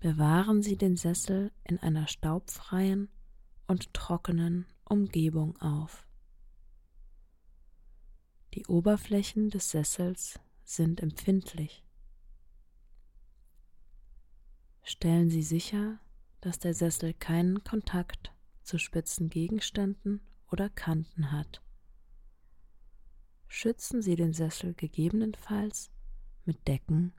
Bewahren 0.00 0.62
Sie 0.62 0.76
den 0.76 0.96
Sessel 0.96 1.52
in 1.64 1.78
einer 1.78 2.06
staubfreien 2.06 3.08
und 3.66 3.92
trockenen 3.94 4.66
Umgebung 4.84 5.56
auf. 5.60 6.06
Die 8.54 8.66
Oberflächen 8.66 9.50
des 9.50 9.70
Sessels 9.70 10.38
sind 10.64 11.00
empfindlich. 11.00 11.84
Stellen 14.82 15.30
Sie 15.30 15.42
sicher, 15.42 16.00
dass 16.40 16.58
der 16.58 16.74
Sessel 16.74 17.14
keinen 17.14 17.64
Kontakt 17.64 18.34
zu 18.62 18.78
spitzen 18.78 19.30
Gegenständen 19.30 20.20
oder 20.50 20.68
Kanten 20.68 21.32
hat. 21.32 21.62
Schützen 23.48 24.02
Sie 24.02 24.16
den 24.16 24.32
Sessel 24.32 24.74
gegebenenfalls 24.74 25.90
mit 26.44 26.66
Decken 26.68 27.14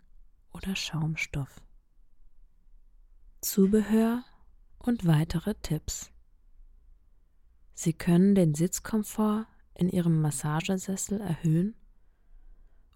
oder 0.52 0.76
Schaumstoff. 0.76 1.62
Zubehör 3.42 4.24
und 4.80 5.06
weitere 5.06 5.56
Tipps. 5.56 6.13
Sie 7.74 7.94
können 7.94 8.36
den 8.36 8.54
Sitzkomfort 8.54 9.48
in 9.74 9.90
Ihrem 9.90 10.22
Massagesessel 10.22 11.20
erhöhen 11.20 11.76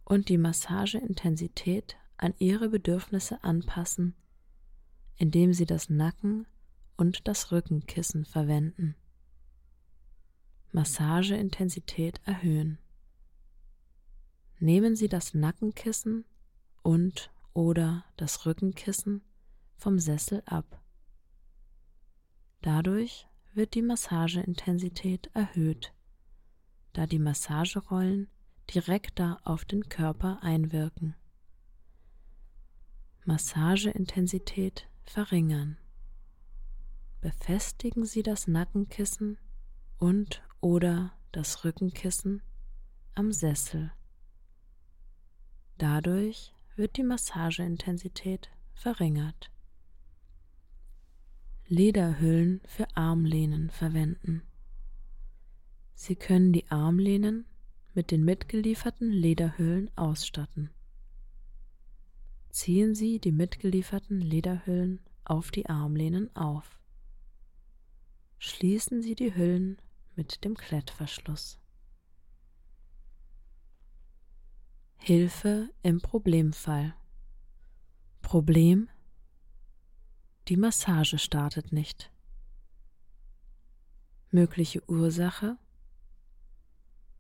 und 0.06 0.30
die 0.30 0.38
Massageintensität 0.38 1.98
an 2.18 2.34
Ihre 2.40 2.70
Bedürfnisse 2.70 3.44
anpassen, 3.44 4.16
indem 5.18 5.54
Sie 5.54 5.66
das 5.66 5.90
Nacken- 5.90 6.46
und 6.96 7.28
das 7.28 7.52
Rückenkissen 7.52 8.26
verwenden. 8.26 8.96
Massageintensität 10.72 12.22
erhöhen. 12.26 12.78
Nehmen 14.60 14.96
Sie 14.96 15.08
das 15.08 15.34
Nackenkissen 15.34 16.26
und 16.82 17.32
oder 17.54 18.06
das 18.18 18.46
Rückenkissen 18.46 19.22
vom 19.78 20.00
Sessel 20.00 20.42
ab. 20.46 20.82
Dadurch 22.62 23.27
wird 23.58 23.74
die 23.74 23.82
Massageintensität 23.82 25.32
erhöht, 25.34 25.92
da 26.94 27.08
die 27.08 27.18
Massagerollen 27.18 28.30
direkter 28.74 29.42
auf 29.44 29.66
den 29.66 29.90
Körper 29.90 30.44
einwirken. 30.44 31.16
Massageintensität 33.26 34.88
verringern. 35.06 35.80
Befestigen 37.20 38.06
Sie 38.06 38.22
das 38.22 38.48
Nackenkissen 38.48 39.40
und 39.98 40.44
oder 40.62 41.14
das 41.32 41.66
Rückenkissen 41.66 42.44
am 43.16 43.32
Sessel. 43.32 43.92
Dadurch 45.80 46.54
wird 46.76 46.96
die 46.98 47.04
Massageintensität 47.04 48.52
verringert. 48.76 49.50
Lederhüllen 51.70 52.62
für 52.66 52.88
Armlehnen 52.96 53.70
verwenden. 53.70 54.42
Sie 55.96 56.16
können 56.16 56.54
die 56.54 56.70
Armlehnen 56.72 57.46
mit 57.94 58.12
den 58.12 58.24
mitgelieferten 58.24 59.12
Lederhüllen 59.12 59.92
ausstatten. 59.98 60.70
Ziehen 62.52 62.96
Sie 62.96 63.20
die 63.20 63.34
mitgelieferten 63.34 64.22
Lederhüllen 64.22 65.02
auf 65.26 65.52
die 65.52 65.68
Armlehnen 65.68 66.34
auf. 66.38 66.80
Schließen 68.38 69.02
Sie 69.02 69.16
die 69.16 69.36
Hüllen 69.36 69.78
mit 70.16 70.46
dem 70.46 70.56
Klettverschluss. 70.56 71.60
Hilfe 74.96 75.70
im 75.84 76.00
Problemfall. 76.00 76.96
Problem 78.22 78.90
Die 80.48 80.56
Massage 80.56 81.20
startet 81.20 81.74
nicht. 81.74 82.10
Mögliche 84.32 84.82
Ursache 84.90 85.58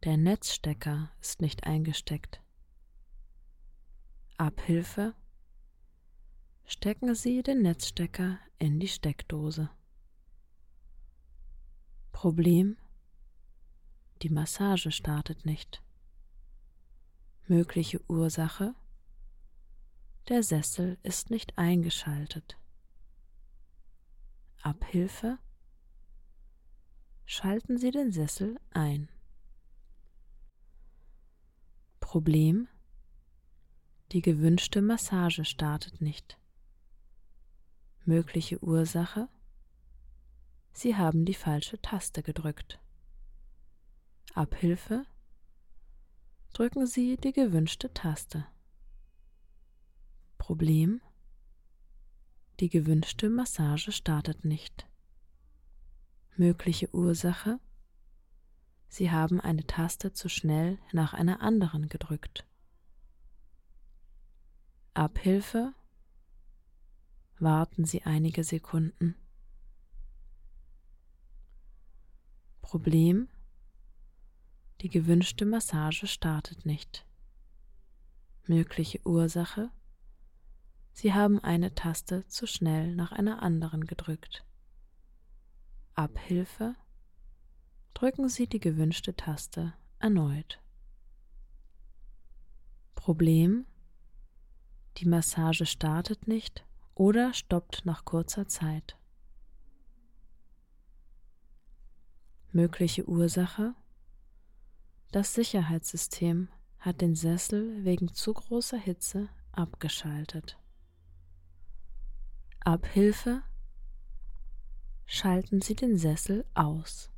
Der 0.05 0.15
Netzstecker 0.15 1.11
ist 1.19 1.41
nicht 1.41 1.65
eingesteckt. 1.65 2.41
Abhilfe 4.37 5.13
Stecken 6.63 7.15
Sie 7.15 7.43
den 7.43 7.63
Netzstecker 7.63 8.39
in 8.59 8.79
die 8.79 8.87
Steckdose. 8.87 9.69
Problem 12.13 12.77
die 14.21 14.29
Massage 14.29 14.91
startet 14.91 15.45
nicht. 15.45 15.83
Mögliche 17.47 17.99
Ursache 18.09 18.73
Der 20.29 20.43
Sessel 20.43 20.97
ist 21.03 21.29
nicht 21.29 21.57
eingeschaltet. 21.57 22.57
Abhilfe 24.67 25.39
Schalten 27.23 27.77
Sie 27.77 27.89
den 27.89 28.11
Sessel 28.11 28.59
ein. 28.71 29.07
Problem 32.01 32.67
Die 34.11 34.21
gewünschte 34.21 34.81
Massage 34.81 35.45
startet 35.45 36.01
nicht. 36.01 36.37
Mögliche 38.03 38.61
Ursache 38.61 39.29
Sie 40.73 40.97
haben 40.97 41.23
die 41.23 41.33
falsche 41.33 41.81
Taste 41.81 42.21
gedrückt. 42.21 42.81
Abhilfe 44.33 45.05
drücken 46.51 46.87
Sie 46.87 47.15
die 47.15 47.31
gewünschte 47.31 47.93
Taste. 47.93 48.45
Problem 50.37 50.99
Die 52.59 52.69
gewünschte 52.69 53.29
Massage 53.29 53.91
startet 53.91 54.43
nicht. 54.43 54.87
Mögliche 56.35 56.93
Ursache 56.93 57.59
Sie 58.89 59.11
haben 59.11 59.39
eine 59.41 59.67
Taste 59.67 60.13
zu 60.13 60.29
schnell 60.29 60.79
nach 60.91 61.13
einer 61.13 61.41
anderen 61.41 61.87
gedrückt. 61.87 62.47
Abhilfe 64.93 65.73
Warten 67.39 67.85
Sie 67.85 68.01
einige 68.03 68.43
Sekunden. 68.43 69.15
Problem 72.61 73.29
die 74.81 74.89
gewünschte 74.89 75.45
Massage 75.45 76.07
startet 76.07 76.65
nicht. 76.65 77.05
Mögliche 78.45 78.99
Ursache 79.05 79.71
Sie 80.99 81.13
haben 81.13 81.39
eine 81.39 81.75
Taste 81.75 82.25
zu 82.25 82.47
schnell 82.47 82.95
nach 82.95 83.11
einer 83.11 83.43
anderen 83.43 83.85
gedrückt. 83.85 84.43
Abhilfe 85.93 86.75
Drücken 87.93 88.29
Sie 88.29 88.47
die 88.47 88.59
gewünschte 88.59 89.15
Taste 89.15 89.75
erneut. 89.99 90.59
Problem 92.95 93.67
Die 94.97 95.05
Massage 95.05 95.67
startet 95.67 96.27
nicht 96.27 96.65
oder 96.95 97.31
stoppt 97.35 97.85
nach 97.85 98.03
kurzer 98.03 98.47
Zeit. 98.47 98.97
Mögliche 102.51 103.07
Ursache 103.07 103.75
das 105.11 105.35
Sicherheitssystem 105.35 106.49
hat 106.79 107.01
den 107.01 107.13
Sessel 107.13 107.85
wegen 107.85 108.15
zu 108.15 108.33
großer 108.33 108.79
Hitze 108.79 109.29
abgeschaltet. 109.51 110.57
Abhilfe 112.67 113.43
Schalten 115.05 115.61
Sie 115.61 115.73
den 115.73 115.97
Sessel 115.97 116.43
aus. 116.53 117.09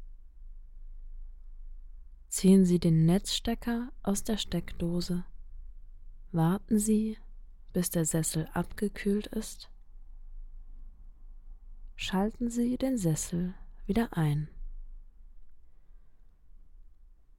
Ziehen 2.28 2.66
Sie 2.66 2.78
den 2.78 3.08
Netzstecker 3.08 3.92
aus 4.04 4.24
der 4.24 4.38
Steckdose. 4.38 5.26
Warten 6.32 6.78
Sie, 6.78 7.18
bis 7.74 7.90
der 7.90 8.06
Sessel 8.06 8.48
abgekühlt 8.54 9.26
ist. 9.26 9.72
Schalten 11.96 12.52
Sie 12.52 12.78
den 12.78 13.00
Sessel 13.00 13.56
wieder 13.88 14.16
ein. 14.16 14.50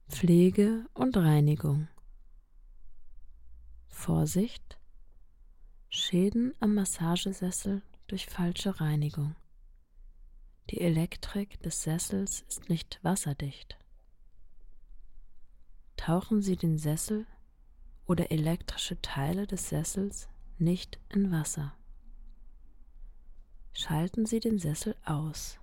Pflege 0.09 0.85
und 0.93 1.15
Reinigung. 1.15 1.87
Vorsicht! 3.87 4.77
Schäden 5.87 6.53
am 6.59 6.75
Massagesessel 6.75 7.83
durch 8.11 8.25
falsche 8.25 8.81
Reinigung. 8.81 9.35
Die 10.69 10.81
Elektrik 10.81 11.61
des 11.61 11.83
Sessels 11.83 12.41
ist 12.41 12.67
nicht 12.67 12.99
wasserdicht. 13.03 13.77
Tauchen 15.95 16.41
Sie 16.41 16.57
den 16.57 16.77
Sessel 16.77 17.25
oder 18.05 18.29
elektrische 18.29 19.01
Teile 19.01 19.47
des 19.47 19.69
Sessels 19.69 20.27
nicht 20.57 20.99
in 21.07 21.31
Wasser. 21.31 21.73
Schalten 23.71 24.25
Sie 24.25 24.41
den 24.41 24.59
Sessel 24.59 24.95
aus. 25.05 25.57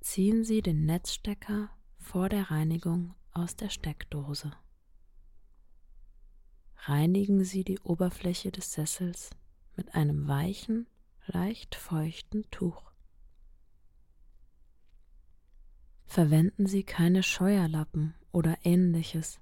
Ziehen 0.00 0.44
Sie 0.44 0.62
den 0.62 0.86
Netzstecker 0.86 1.68
vor 1.98 2.28
der 2.28 2.52
Reinigung 2.52 3.14
aus 3.32 3.56
der 3.56 3.70
Steckdose. 3.70 4.52
Reinigen 6.76 7.42
Sie 7.42 7.64
die 7.64 7.80
Oberfläche 7.80 8.52
des 8.52 8.72
Sessels 8.72 9.30
mit 9.80 9.94
einem 9.94 10.28
weichen, 10.28 10.86
leicht 11.24 11.74
feuchten 11.74 12.44
Tuch. 12.50 12.92
Verwenden 16.04 16.66
Sie 16.66 16.82
keine 16.82 17.22
Scheuerlappen 17.22 18.14
oder 18.30 18.58
ähnliches, 18.62 19.40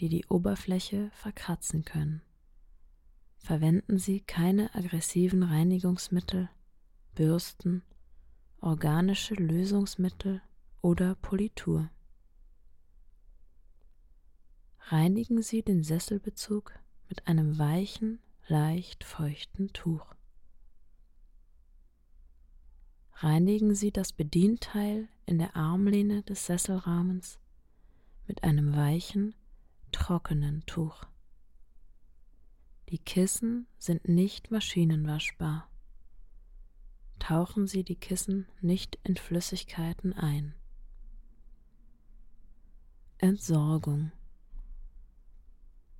die 0.00 0.10
die 0.10 0.26
Oberfläche 0.26 1.10
verkratzen 1.14 1.82
können. 1.86 2.20
Verwenden 3.38 3.96
Sie 3.96 4.20
keine 4.20 4.74
aggressiven 4.74 5.42
Reinigungsmittel, 5.42 6.50
Bürsten, 7.14 7.82
organische 8.60 9.32
Lösungsmittel 9.34 10.42
oder 10.82 11.14
Politur. 11.14 11.88
Reinigen 14.88 15.40
Sie 15.40 15.62
den 15.62 15.82
Sesselbezug 15.82 16.78
mit 17.08 17.26
einem 17.26 17.58
weichen, 17.58 18.18
leicht 18.46 19.04
feuchten 19.04 19.72
Tuch. 19.72 20.14
Reinigen 23.14 23.74
Sie 23.74 23.90
das 23.90 24.12
Bedienteil 24.12 25.08
in 25.24 25.38
der 25.38 25.56
Armlehne 25.56 26.22
des 26.22 26.46
Sesselrahmens 26.46 27.38
mit 28.26 28.44
einem 28.44 28.76
weichen, 28.76 29.34
trockenen 29.92 30.64
Tuch. 30.66 31.04
Die 32.90 32.98
Kissen 32.98 33.66
sind 33.78 34.08
nicht 34.08 34.50
maschinenwaschbar. 34.50 35.68
Tauchen 37.18 37.66
Sie 37.66 37.82
die 37.82 37.96
Kissen 37.96 38.46
nicht 38.60 38.98
in 39.04 39.16
Flüssigkeiten 39.16 40.12
ein. 40.12 40.54
Entsorgung. 43.16 44.12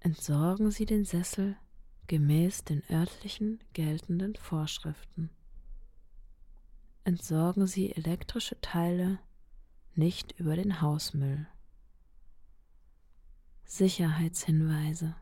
Entsorgen 0.01 0.71
Sie 0.71 0.85
den 0.85 1.07
Sessel 1.07 1.57
gemäß 2.07 2.65
den 2.65 2.83
örtlichen 2.91 3.63
geltenden 3.73 4.37
Vorschriften. 4.37 5.31
Entsorgen 7.05 7.67
Sie 7.67 7.93
elektrische 7.93 8.61
Teile 8.61 9.19
nicht 9.95 10.33
über 10.39 10.57
den 10.57 10.81
Hausmüll. 10.81 11.47
Sicherheitshinweise 13.65 15.15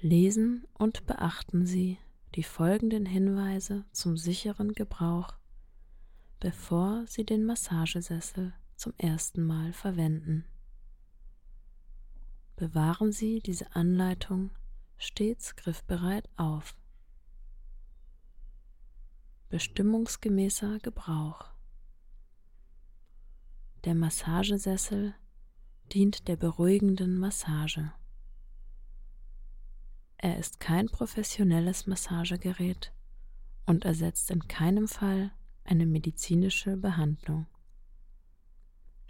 Lesen 0.00 0.66
und 0.74 1.06
beachten 1.06 1.66
Sie 1.66 1.98
die 2.34 2.42
folgenden 2.42 3.06
Hinweise 3.06 3.84
zum 3.92 4.16
sicheren 4.16 4.72
Gebrauch, 4.72 5.34
bevor 6.38 7.04
Sie 7.06 7.24
den 7.24 7.44
Massagesessel 7.44 8.52
zum 8.76 8.92
ersten 8.98 9.42
Mal 9.42 9.72
verwenden. 9.72 10.44
Bewahren 12.56 13.10
Sie 13.10 13.40
diese 13.40 13.74
Anleitung 13.74 14.50
stets 14.98 15.56
griffbereit 15.56 16.28
auf. 16.36 16.74
Bestimmungsgemäßer 19.48 20.78
Gebrauch. 20.80 21.52
Der 23.84 23.94
Massagesessel 23.94 25.14
dient 25.92 26.26
der 26.28 26.36
beruhigenden 26.36 27.18
Massage. 27.18 27.92
Er 30.18 30.38
ist 30.38 30.58
kein 30.58 30.86
professionelles 30.86 31.86
Massagegerät 31.86 32.92
und 33.66 33.84
ersetzt 33.84 34.30
in 34.30 34.48
keinem 34.48 34.88
Fall 34.88 35.30
eine 35.64 35.86
medizinische 35.86 36.76
Behandlung. 36.76 37.46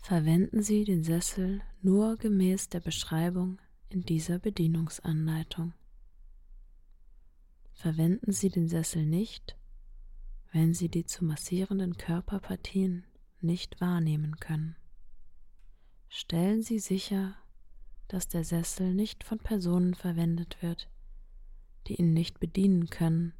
Verwenden 0.03 0.62
Sie 0.62 0.85
den 0.85 1.03
Sessel 1.03 1.62
nur 1.81 2.16
gemäß 2.16 2.68
der 2.68 2.81
Beschreibung 2.81 3.59
in 3.88 4.03
dieser 4.03 4.38
Bedienungsanleitung. 4.38 5.72
Verwenden 7.72 8.33
Sie 8.33 8.49
den 8.49 8.68
Sessel 8.68 9.05
nicht, 9.05 9.57
wenn 10.53 10.75
Sie 10.75 10.88
die 10.88 11.05
zu 11.05 11.25
massierenden 11.25 11.96
Körperpartien 11.96 13.05
nicht 13.40 13.81
wahrnehmen 13.81 14.37
können. 14.37 14.77
Stellen 16.09 16.62
Sie 16.62 16.79
sicher, 16.79 17.37
dass 18.09 18.29
der 18.29 18.44
Sessel 18.44 18.94
nicht 18.94 19.25
von 19.25 19.38
Personen 19.38 19.94
verwendet 19.94 20.62
wird, 20.62 20.88
die 21.87 21.96
ihn 21.96 22.12
nicht 22.12 22.40
bedienen 22.40 22.88
können 22.88 23.35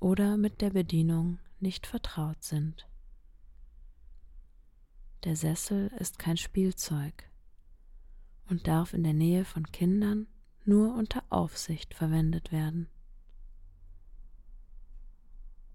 oder 0.00 0.36
mit 0.36 0.60
der 0.60 0.70
Bedienung 0.70 1.38
nicht 1.60 1.86
vertraut 1.86 2.42
sind. 2.42 2.88
Der 5.24 5.36
Sessel 5.36 5.88
ist 5.98 6.18
kein 6.18 6.36
Spielzeug 6.36 7.24
und 8.48 8.66
darf 8.66 8.92
in 8.94 9.02
der 9.02 9.14
Nähe 9.14 9.44
von 9.44 9.70
Kindern 9.72 10.26
nur 10.64 10.94
unter 10.94 11.22
Aufsicht 11.30 11.94
verwendet 11.94 12.52
werden. 12.52 12.88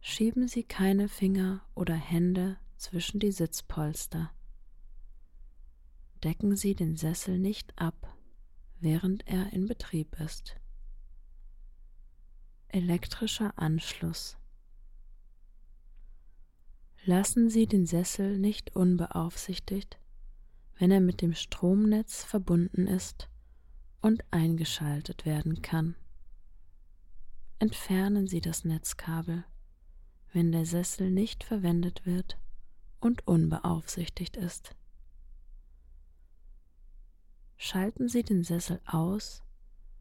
Schieben 0.01 0.47
Sie 0.47 0.63
keine 0.63 1.07
Finger 1.07 1.61
oder 1.75 1.95
Hände 1.95 2.57
zwischen 2.75 3.19
die 3.19 3.31
Sitzpolster. 3.31 4.31
Decken 6.23 6.55
Sie 6.55 6.75
den 6.75 6.97
Sessel 6.97 7.37
nicht 7.37 7.77
ab, 7.77 8.15
während 8.79 9.27
er 9.27 9.53
in 9.53 9.67
Betrieb 9.67 10.19
ist. 10.19 10.59
Elektrischer 12.67 13.57
Anschluss. 13.57 14.37
Lassen 17.05 17.49
Sie 17.49 17.67
den 17.67 17.85
Sessel 17.85 18.37
nicht 18.37 18.75
unbeaufsichtigt, 18.75 19.97
wenn 20.81 20.89
er 20.89 20.99
mit 20.99 21.21
dem 21.21 21.35
Stromnetz 21.35 22.23
verbunden 22.23 22.87
ist 22.87 23.29
und 24.01 24.23
eingeschaltet 24.31 25.27
werden 25.27 25.61
kann. 25.61 25.95
Entfernen 27.59 28.25
Sie 28.25 28.41
das 28.41 28.65
Netzkabel, 28.65 29.43
wenn 30.33 30.51
der 30.51 30.65
Sessel 30.65 31.11
nicht 31.11 31.43
verwendet 31.43 32.07
wird 32.07 32.39
und 32.99 33.27
unbeaufsichtigt 33.27 34.37
ist. 34.37 34.75
Schalten 37.57 38.09
Sie 38.09 38.23
den 38.23 38.43
Sessel 38.43 38.81
aus 38.87 39.43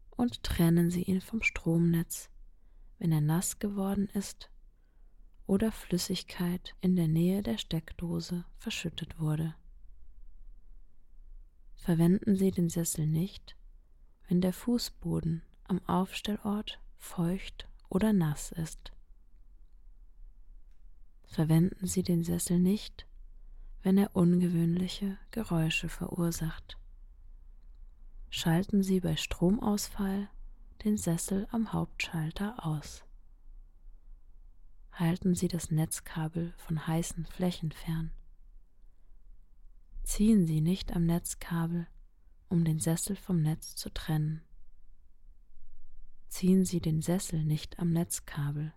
und 0.09 0.41
trennen 0.41 0.89
Sie 0.89 1.03
ihn 1.03 1.21
vom 1.21 1.43
Stromnetz 1.43 2.31
wenn 3.01 3.11
er 3.11 3.21
nass 3.21 3.57
geworden 3.57 4.09
ist 4.13 4.51
oder 5.47 5.71
Flüssigkeit 5.71 6.75
in 6.81 6.95
der 6.95 7.07
Nähe 7.07 7.41
der 7.41 7.57
Steckdose 7.57 8.45
verschüttet 8.57 9.19
wurde. 9.19 9.55
Verwenden 11.81 12.35
Sie 12.35 12.51
den 12.51 12.69
Sessel 12.69 13.07
nicht, 13.07 13.57
wenn 14.27 14.39
der 14.39 14.53
Fußboden 14.53 15.41
am 15.63 15.83
Aufstellort 15.87 16.79
feucht 16.99 17.67
oder 17.89 18.13
nass 18.13 18.51
ist. 18.51 18.91
Verwenden 21.25 21.87
Sie 21.87 22.03
den 22.03 22.23
Sessel 22.23 22.59
nicht, 22.59 23.07
wenn 23.81 23.97
er 23.97 24.15
ungewöhnliche 24.15 25.17
Geräusche 25.31 25.89
verursacht. 25.89 26.77
Schalten 28.29 28.83
Sie 28.83 28.99
bei 28.99 29.15
Stromausfall 29.15 30.29
den 30.83 30.97
Sessel 30.97 31.47
am 31.49 31.73
Hauptschalter 31.73 32.63
aus. 32.63 33.03
Halten 34.91 35.33
Sie 35.33 35.47
das 35.47 35.71
Netzkabel 35.71 36.53
von 36.57 36.85
heißen 36.85 37.25
Flächen 37.25 37.71
fern. 37.71 38.11
Ziehen 40.03 40.45
Sie 40.45 40.61
nicht 40.61 40.93
am 40.93 41.05
Netzkabel, 41.05 41.87
um 42.49 42.65
den 42.65 42.79
Sessel 42.79 43.15
vom 43.15 43.41
Netz 43.41 43.75
zu 43.75 43.89
trennen. 43.93 44.41
Ziehen 46.27 46.65
Sie 46.65 46.81
den 46.81 47.01
Sessel 47.01 47.43
nicht 47.43 47.79
am 47.79 47.91
Netzkabel. 47.91 48.73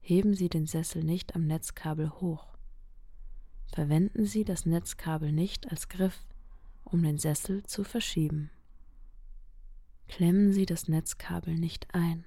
Heben 0.00 0.34
Sie 0.34 0.48
den 0.48 0.66
Sessel 0.66 1.04
nicht 1.04 1.34
am 1.34 1.46
Netzkabel 1.46 2.10
hoch. 2.10 2.56
Verwenden 3.72 4.26
Sie 4.26 4.44
das 4.44 4.66
Netzkabel 4.66 5.32
nicht 5.32 5.70
als 5.70 5.88
Griff, 5.88 6.26
um 6.84 7.02
den 7.02 7.18
Sessel 7.18 7.62
zu 7.64 7.84
verschieben. 7.84 8.50
Klemmen 10.08 10.52
Sie 10.52 10.66
das 10.66 10.88
Netzkabel 10.88 11.54
nicht 11.54 11.94
ein. 11.94 12.24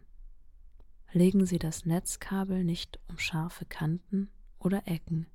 Legen 1.12 1.46
Sie 1.46 1.60
das 1.60 1.86
Netzkabel 1.86 2.64
nicht 2.64 3.00
um 3.08 3.20
scharfe 3.20 3.66
Kanten 3.66 4.30
oder 4.58 4.88
Ecken. 4.88 5.28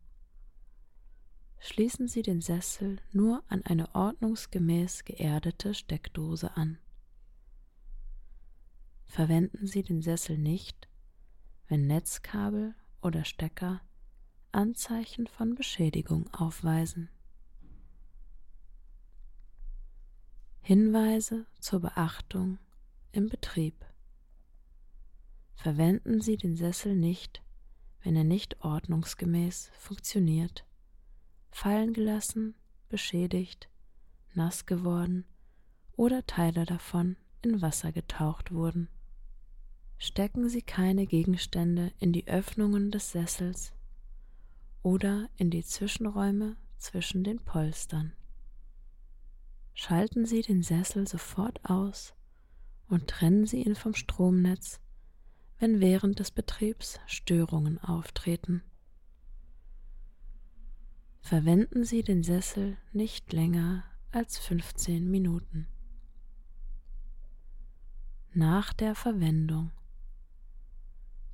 Schließen 1.60 2.08
Sie 2.08 2.22
den 2.22 2.40
Sessel 2.40 3.00
nur 3.12 3.42
an 3.48 3.62
eine 3.62 3.94
ordnungsgemäß 3.94 5.04
geerdete 5.04 5.74
Steckdose 5.74 6.56
an. 6.56 6.78
Verwenden 9.06 9.66
Sie 9.66 9.82
den 9.82 10.00
Sessel 10.02 10.38
nicht, 10.38 10.88
wenn 11.66 11.86
Netzkabel 11.86 12.74
oder 13.02 13.24
Stecker 13.24 13.80
Anzeichen 14.52 15.26
von 15.26 15.54
Beschädigung 15.54 16.32
aufweisen. 16.32 17.10
Hinweise 20.60 21.46
zur 21.60 21.80
Beachtung 21.80 22.58
im 23.12 23.28
Betrieb. 23.28 23.84
Verwenden 25.54 26.20
Sie 26.20 26.36
den 26.36 26.56
Sessel 26.56 26.94
nicht, 26.94 27.42
wenn 28.02 28.14
er 28.16 28.24
nicht 28.24 28.62
ordnungsgemäß 28.62 29.70
funktioniert. 29.78 30.67
Fallen 31.58 31.92
gelassen, 31.92 32.54
beschädigt, 32.88 33.68
nass 34.32 34.64
geworden 34.64 35.24
oder 35.96 36.24
Teile 36.24 36.64
davon 36.64 37.16
in 37.42 37.60
Wasser 37.60 37.90
getaucht 37.90 38.52
wurden. 38.52 38.88
Stecken 39.96 40.48
Sie 40.48 40.62
keine 40.62 41.04
Gegenstände 41.08 41.90
in 41.98 42.12
die 42.12 42.28
Öffnungen 42.28 42.92
des 42.92 43.10
Sessels 43.10 43.72
oder 44.84 45.28
in 45.36 45.50
die 45.50 45.64
Zwischenräume 45.64 46.56
zwischen 46.76 47.24
den 47.24 47.40
Polstern. 47.40 48.12
Schalten 49.74 50.26
Sie 50.26 50.42
den 50.42 50.62
Sessel 50.62 51.08
sofort 51.08 51.58
aus 51.68 52.14
und 52.86 53.08
trennen 53.08 53.46
Sie 53.46 53.64
ihn 53.64 53.74
vom 53.74 53.94
Stromnetz, 53.94 54.78
wenn 55.58 55.80
während 55.80 56.20
des 56.20 56.30
Betriebs 56.30 57.00
Störungen 57.06 57.80
auftreten. 57.80 58.62
Verwenden 61.20 61.84
Sie 61.84 62.02
den 62.02 62.22
Sessel 62.22 62.76
nicht 62.92 63.32
länger 63.32 63.84
als 64.12 64.38
15 64.38 65.10
Minuten. 65.10 65.66
Nach 68.32 68.72
der 68.72 68.94
Verwendung 68.94 69.70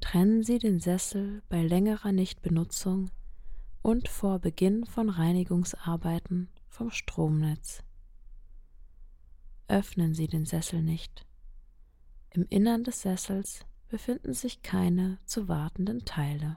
trennen 0.00 0.42
Sie 0.42 0.58
den 0.58 0.80
Sessel 0.80 1.42
bei 1.48 1.62
längerer 1.62 2.12
Nichtbenutzung 2.12 3.10
und 3.82 4.08
vor 4.08 4.38
Beginn 4.38 4.86
von 4.86 5.08
Reinigungsarbeiten 5.08 6.48
vom 6.68 6.90
Stromnetz. 6.90 7.82
Öffnen 9.68 10.14
Sie 10.14 10.26
den 10.26 10.44
Sessel 10.44 10.82
nicht. 10.82 11.26
Im 12.30 12.46
Innern 12.50 12.84
des 12.84 13.02
Sessels 13.02 13.64
befinden 13.88 14.32
sich 14.34 14.62
keine 14.62 15.18
zu 15.24 15.48
wartenden 15.48 16.04
Teile. 16.04 16.56